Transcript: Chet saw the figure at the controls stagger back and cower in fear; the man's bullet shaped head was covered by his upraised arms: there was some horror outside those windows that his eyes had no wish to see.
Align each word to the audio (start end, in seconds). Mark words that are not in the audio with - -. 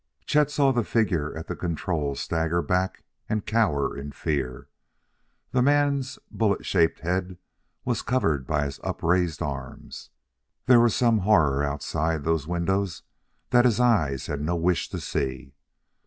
Chet 0.25 0.49
saw 0.49 0.71
the 0.71 0.83
figure 0.83 1.37
at 1.37 1.45
the 1.45 1.55
controls 1.55 2.19
stagger 2.19 2.63
back 2.63 3.03
and 3.29 3.45
cower 3.45 3.95
in 3.95 4.11
fear; 4.11 4.67
the 5.51 5.61
man's 5.61 6.17
bullet 6.31 6.65
shaped 6.65 7.01
head 7.01 7.37
was 7.85 8.01
covered 8.01 8.47
by 8.47 8.65
his 8.65 8.79
upraised 8.83 9.43
arms: 9.43 10.09
there 10.65 10.79
was 10.79 10.95
some 10.95 11.19
horror 11.19 11.63
outside 11.63 12.23
those 12.23 12.47
windows 12.47 13.03
that 13.51 13.63
his 13.63 13.79
eyes 13.79 14.25
had 14.25 14.41
no 14.41 14.55
wish 14.55 14.89
to 14.89 14.99
see. 14.99 15.53